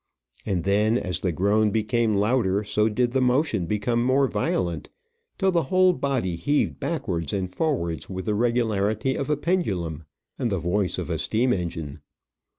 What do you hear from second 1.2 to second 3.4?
the groan became louder, so did the